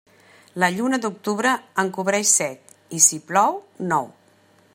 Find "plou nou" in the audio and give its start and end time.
3.29-4.11